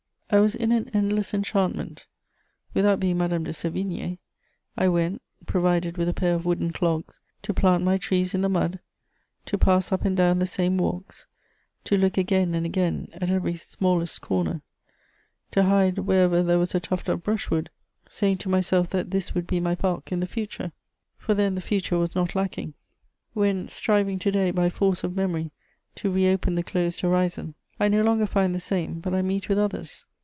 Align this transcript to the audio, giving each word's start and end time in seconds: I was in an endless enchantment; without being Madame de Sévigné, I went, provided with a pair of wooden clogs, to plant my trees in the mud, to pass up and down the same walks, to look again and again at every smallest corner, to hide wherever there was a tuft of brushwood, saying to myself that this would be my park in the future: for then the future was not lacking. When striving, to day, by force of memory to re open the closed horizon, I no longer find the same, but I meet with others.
I 0.33 0.39
was 0.39 0.55
in 0.55 0.71
an 0.71 0.89
endless 0.93 1.33
enchantment; 1.33 2.05
without 2.73 3.01
being 3.01 3.17
Madame 3.17 3.43
de 3.43 3.51
Sévigné, 3.51 4.17
I 4.77 4.87
went, 4.87 5.21
provided 5.45 5.97
with 5.97 6.07
a 6.07 6.13
pair 6.13 6.35
of 6.35 6.45
wooden 6.45 6.71
clogs, 6.71 7.19
to 7.41 7.53
plant 7.53 7.83
my 7.83 7.97
trees 7.97 8.33
in 8.33 8.39
the 8.39 8.47
mud, 8.47 8.79
to 9.47 9.57
pass 9.57 9.91
up 9.91 10.05
and 10.05 10.15
down 10.15 10.39
the 10.39 10.47
same 10.47 10.77
walks, 10.77 11.27
to 11.83 11.97
look 11.97 12.17
again 12.17 12.55
and 12.55 12.65
again 12.65 13.09
at 13.11 13.29
every 13.29 13.57
smallest 13.57 14.21
corner, 14.21 14.61
to 15.51 15.63
hide 15.63 15.97
wherever 15.97 16.41
there 16.41 16.59
was 16.59 16.73
a 16.73 16.79
tuft 16.79 17.09
of 17.09 17.23
brushwood, 17.23 17.69
saying 18.07 18.37
to 18.37 18.47
myself 18.47 18.89
that 18.91 19.11
this 19.11 19.35
would 19.35 19.45
be 19.45 19.59
my 19.59 19.75
park 19.75 20.13
in 20.13 20.21
the 20.21 20.27
future: 20.27 20.71
for 21.17 21.33
then 21.33 21.55
the 21.55 21.59
future 21.59 21.97
was 21.97 22.15
not 22.15 22.35
lacking. 22.35 22.73
When 23.33 23.67
striving, 23.67 24.17
to 24.19 24.31
day, 24.31 24.51
by 24.51 24.69
force 24.69 25.03
of 25.03 25.13
memory 25.13 25.51
to 25.95 26.09
re 26.09 26.29
open 26.31 26.55
the 26.55 26.63
closed 26.63 27.01
horizon, 27.01 27.55
I 27.81 27.89
no 27.89 28.01
longer 28.01 28.25
find 28.27 28.55
the 28.55 28.61
same, 28.61 29.01
but 29.01 29.13
I 29.13 29.21
meet 29.21 29.49
with 29.49 29.57
others. 29.59 30.05